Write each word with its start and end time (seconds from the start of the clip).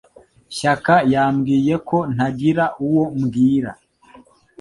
Shaka 0.57 0.95
yambwiye 1.13 1.75
ko 1.89 1.97
ntagira 2.13 2.65
uwo 2.85 3.03
mbwira. 3.19 3.71